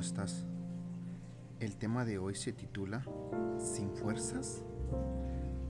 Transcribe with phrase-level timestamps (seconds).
[0.00, 0.46] estás?
[1.60, 3.04] El tema de hoy se titula
[3.58, 4.62] ¿Sin fuerzas?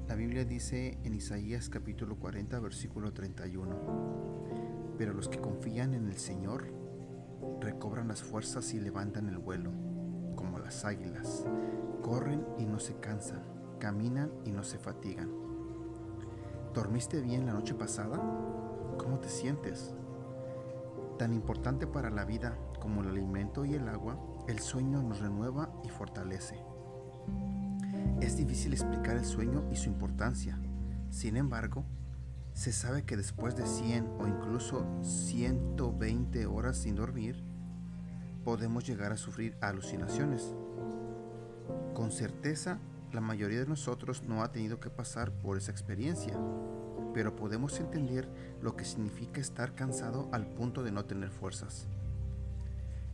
[0.08, 6.18] La Biblia dice en Isaías capítulo 40 versículo 31, Pero los que confían en el
[6.18, 6.72] Señor
[7.60, 9.72] recobran las fuerzas y levantan el vuelo,
[10.36, 11.44] como las águilas,
[12.02, 13.42] corren y no se cansan,
[13.80, 15.30] caminan y no se fatigan.
[16.74, 18.18] ¿Dormiste bien la noche pasada?
[18.98, 19.94] ¿Cómo te sientes?
[21.18, 25.68] Tan importante para la vida como el alimento y el agua, el sueño nos renueva
[25.82, 26.62] y fortalece.
[28.20, 30.56] Es difícil explicar el sueño y su importancia.
[31.10, 31.84] Sin embargo,
[32.52, 37.42] se sabe que después de 100 o incluso 120 horas sin dormir,
[38.44, 40.54] podemos llegar a sufrir alucinaciones.
[41.92, 42.78] Con certeza,
[43.12, 46.38] la mayoría de nosotros no ha tenido que pasar por esa experiencia,
[47.12, 48.28] pero podemos entender
[48.62, 51.88] lo que significa estar cansado al punto de no tener fuerzas.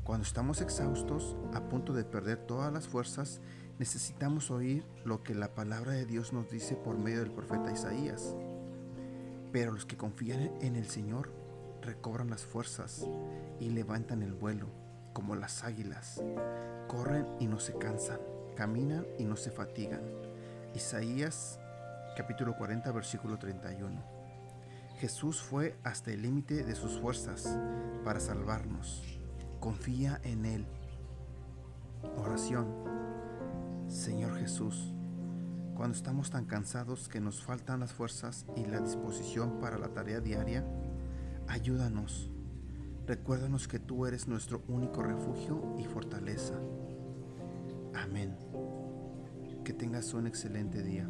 [0.05, 3.41] Cuando estamos exhaustos, a punto de perder todas las fuerzas,
[3.79, 8.35] necesitamos oír lo que la palabra de Dios nos dice por medio del profeta Isaías.
[9.53, 11.33] Pero los que confían en el Señor
[11.83, 13.07] recobran las fuerzas
[13.61, 14.67] y levantan el vuelo,
[15.13, 16.21] como las águilas.
[16.89, 18.19] Corren y no se cansan,
[18.57, 20.03] caminan y no se fatigan.
[20.75, 21.61] Isaías
[22.17, 24.03] capítulo 40, versículo 31.
[24.99, 27.57] Jesús fue hasta el límite de sus fuerzas
[28.05, 29.22] para salvarnos.
[29.63, 30.67] Confía en Él.
[32.17, 32.67] Oración.
[33.87, 34.93] Señor Jesús,
[35.77, 40.19] cuando estamos tan cansados que nos faltan las fuerzas y la disposición para la tarea
[40.19, 40.67] diaria,
[41.47, 42.29] ayúdanos.
[43.07, 46.55] Recuérdanos que tú eres nuestro único refugio y fortaleza.
[47.95, 48.37] Amén.
[49.65, 51.09] Que tengas un excelente día.